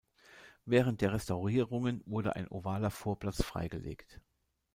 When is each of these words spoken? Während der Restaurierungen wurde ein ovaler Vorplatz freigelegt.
Während 0.65 1.01
der 1.01 1.13
Restaurierungen 1.13 2.01
wurde 2.07 2.35
ein 2.35 2.49
ovaler 2.49 2.89
Vorplatz 2.89 3.43
freigelegt. 3.43 4.19